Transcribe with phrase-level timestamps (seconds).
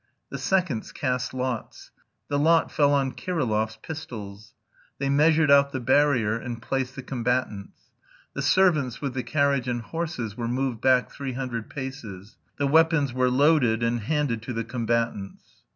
[0.31, 1.91] The seconds cast lots.
[2.27, 4.55] The lot fell on Kirillov's pistols.
[4.97, 7.91] They measured out the barrier and placed the combatants.
[8.33, 12.35] The servants with the carriage and horses were moved back three hundred paces.
[12.57, 15.61] The weapons were loaded and handed to the combatants.